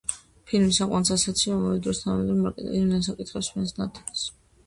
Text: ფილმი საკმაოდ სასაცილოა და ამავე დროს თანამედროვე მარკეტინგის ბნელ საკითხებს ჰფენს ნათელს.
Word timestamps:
ფილმი 0.51 0.71
საკმაოდ 0.77 1.07
სასაცილოა 1.09 1.59
და 1.59 1.59
ამავე 1.65 1.83
დროს 1.87 2.01
თანამედროვე 2.05 2.39
მარკეტინგის 2.45 2.87
ბნელ 2.87 3.03
საკითხებს 3.09 3.51
ჰფენს 3.53 3.77
ნათელს. 3.83 4.27